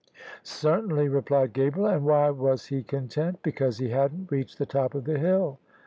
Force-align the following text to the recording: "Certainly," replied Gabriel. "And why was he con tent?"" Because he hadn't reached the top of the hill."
"Certainly," 0.41 1.09
replied 1.09 1.53
Gabriel. 1.53 1.85
"And 1.87 2.03
why 2.07 2.31
was 2.31 2.65
he 2.65 2.81
con 2.81 3.07
tent?"" 3.07 3.43
Because 3.43 3.77
he 3.77 3.89
hadn't 3.89 4.31
reached 4.31 4.57
the 4.57 4.65
top 4.65 4.95
of 4.95 5.03
the 5.03 5.19
hill." 5.19 5.59